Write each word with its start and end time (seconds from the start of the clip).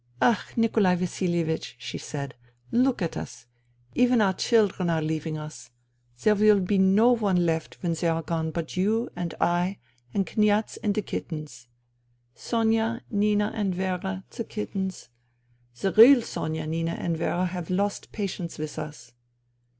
"Ach, 0.23 0.57
Nikolai 0.57 0.95
Vasilievich!" 0.95 1.75
she 1.77 1.99
said." 1.99 2.33
Look 2.87 3.03
at 3.03 3.15
us! 3.15 3.45
Even 3.93 4.19
our 4.19 4.33
children 4.33 4.89
are 4.89 4.99
leaving 4.99 5.37
us. 5.37 5.69
There 6.23 6.33
will 6.33 6.59
be 6.59 6.79
no 6.79 7.11
one 7.11 7.45
left 7.45 7.77
when 7.83 7.93
they 7.93 8.07
are 8.07 8.23
gone 8.23 8.49
but 8.49 8.75
you 8.75 9.11
and 9.15 9.35
I 9.39 9.77
and 10.11 10.25
Kniaz 10.25 10.79
and 10.81 10.95
the 10.95 11.03
kittens. 11.03 11.67
Sonia, 12.33 13.03
Nina 13.11 13.51
and 13.53 13.75
Vera, 13.75 14.23
the 14.31 14.43
kittenl 14.43 15.07
The 15.79 15.91
real 15.91 16.23
Sonia, 16.23 16.65
Nina 16.65 16.93
and 16.93 17.15
Vera 17.15 17.45
have 17.45 17.69
lost 17.69 18.11
patience 18.11 18.57
with 18.57 18.79
us." 18.79 19.13